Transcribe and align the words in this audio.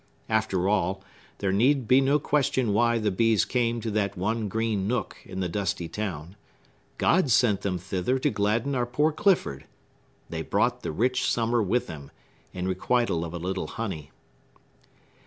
After 0.29 0.67
all, 0.67 1.03
there 1.37 1.51
need 1.51 1.87
be 1.87 2.01
no 2.01 2.17
question 2.17 2.73
why 2.73 2.97
the 2.97 3.11
bees 3.11 3.45
came 3.45 3.79
to 3.81 3.91
that 3.91 4.17
one 4.17 4.47
green 4.49 4.87
nook 4.87 5.17
in 5.25 5.41
the 5.41 5.47
dusty 5.47 5.87
town. 5.87 6.35
God 6.97 7.29
sent 7.29 7.61
them 7.61 7.77
thither 7.77 8.17
to 8.17 8.31
gladden 8.31 8.73
our 8.73 8.87
poor 8.87 9.11
Clifford. 9.11 9.65
They 10.27 10.41
brought 10.41 10.81
the 10.81 10.91
rich 10.91 11.29
summer 11.29 11.61
with 11.61 11.85
them, 11.85 12.09
in 12.51 12.67
requital 12.67 13.23
of 13.23 13.35
a 13.35 13.37
little 13.37 13.67
honey. 13.67 14.09